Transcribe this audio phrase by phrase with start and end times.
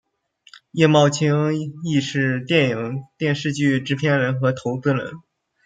[0.71, 1.29] 叶茂菁
[1.83, 5.11] 亦是电影电视剧制片人和投资人。